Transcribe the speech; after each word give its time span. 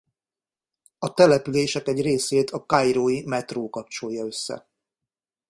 A 0.97 1.13
települések 1.13 1.87
egy 1.87 2.01
részét 2.01 2.49
a 2.49 2.65
kairói 2.65 3.23
metró 3.25 3.69
kapcsolja 3.69 4.25
össze. 4.25 4.67